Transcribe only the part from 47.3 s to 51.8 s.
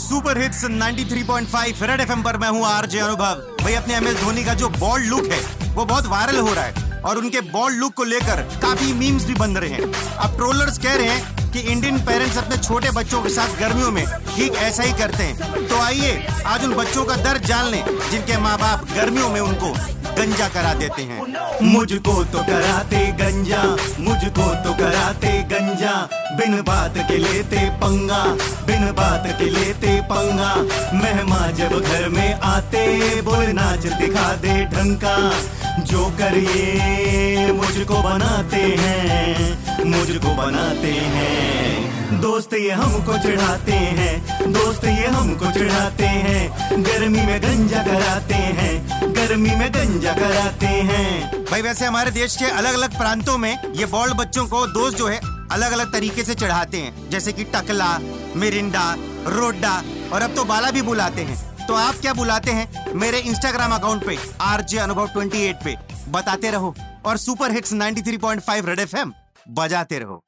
गंजा कराते हैं गर्मी में गंजा कराते हैं। भाई,